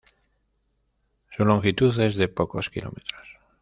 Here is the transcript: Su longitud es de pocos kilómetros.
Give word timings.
Su 1.29 1.45
longitud 1.45 1.99
es 1.99 2.15
de 2.15 2.27
pocos 2.27 2.71
kilómetros. 2.71 3.37